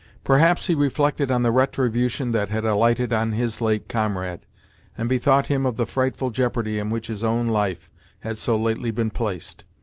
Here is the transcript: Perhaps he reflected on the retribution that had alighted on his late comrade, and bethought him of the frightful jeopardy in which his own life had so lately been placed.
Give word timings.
Perhaps 0.23 0.65
he 0.65 0.73
reflected 0.73 1.29
on 1.29 1.43
the 1.43 1.51
retribution 1.51 2.31
that 2.31 2.49
had 2.49 2.65
alighted 2.65 3.13
on 3.13 3.33
his 3.33 3.61
late 3.61 3.87
comrade, 3.87 4.47
and 4.97 5.07
bethought 5.07 5.45
him 5.45 5.63
of 5.63 5.77
the 5.77 5.85
frightful 5.85 6.31
jeopardy 6.31 6.79
in 6.79 6.89
which 6.89 7.05
his 7.05 7.23
own 7.23 7.49
life 7.49 7.87
had 8.21 8.39
so 8.39 8.57
lately 8.57 8.89
been 8.89 9.11
placed. 9.11 9.63